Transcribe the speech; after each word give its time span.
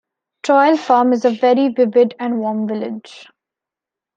Trial 0.41 0.77
Farm 0.77 1.13
is 1.13 1.25
a 1.25 1.29
very 1.29 1.67
vivid 1.69 2.15
and 2.19 2.39
warm 2.39 2.67
village. 2.67 3.27